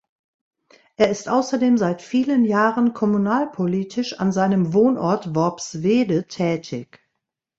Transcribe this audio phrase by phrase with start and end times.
[0.97, 7.07] Er ist außerdem seit vielen Jahren kommunalpolitisch an seinem Wohnort Worpswede tätig.